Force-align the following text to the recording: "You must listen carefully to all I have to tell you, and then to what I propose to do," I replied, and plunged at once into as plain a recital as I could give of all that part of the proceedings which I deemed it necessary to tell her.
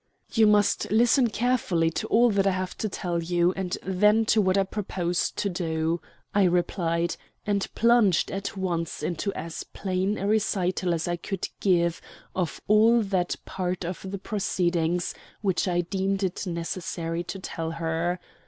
"You 0.33 0.47
must 0.47 0.89
listen 0.89 1.27
carefully 1.29 1.91
to 1.91 2.07
all 2.07 2.33
I 2.39 2.49
have 2.49 2.75
to 2.79 2.89
tell 2.89 3.21
you, 3.21 3.53
and 3.53 3.77
then 3.83 4.25
to 4.33 4.41
what 4.41 4.57
I 4.57 4.63
propose 4.63 5.29
to 5.29 5.47
do," 5.47 6.01
I 6.33 6.45
replied, 6.45 7.17
and 7.45 7.67
plunged 7.75 8.31
at 8.31 8.57
once 8.57 9.03
into 9.03 9.31
as 9.35 9.63
plain 9.63 10.17
a 10.17 10.25
recital 10.25 10.95
as 10.95 11.07
I 11.07 11.17
could 11.17 11.47
give 11.59 12.01
of 12.35 12.59
all 12.67 13.03
that 13.03 13.35
part 13.45 13.85
of 13.85 14.09
the 14.09 14.17
proceedings 14.17 15.13
which 15.41 15.67
I 15.67 15.81
deemed 15.81 16.23
it 16.23 16.47
necessary 16.47 17.23
to 17.25 17.37
tell 17.37 17.69
her. 17.73 18.19